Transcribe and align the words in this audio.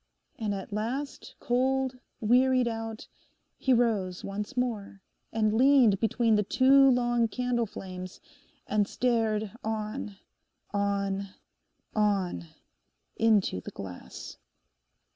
And 0.39 0.55
at 0.55 0.73
last, 0.73 1.35
cold, 1.39 1.99
wearied 2.21 2.67
out, 2.67 3.07
he 3.59 3.71
rose 3.71 4.23
once 4.23 4.57
more 4.57 4.99
and 5.31 5.53
leaned 5.53 5.99
between 5.99 6.33
the 6.33 6.41
two 6.43 6.89
long 6.89 7.27
candle 7.27 7.67
flames, 7.67 8.19
and 8.65 8.87
stared 8.87 9.51
on—on—on, 9.63 12.45
into 13.15 13.61
the 13.61 13.69
glass. 13.69 14.37